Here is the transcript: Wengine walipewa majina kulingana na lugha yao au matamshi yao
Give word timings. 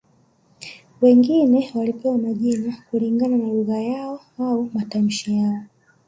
Wengine 1.01 1.71
walipewa 1.75 2.17
majina 2.17 2.83
kulingana 2.91 3.37
na 3.37 3.47
lugha 3.47 3.77
yao 3.81 4.21
au 4.39 4.69
matamshi 4.73 5.37
yao 5.39 5.63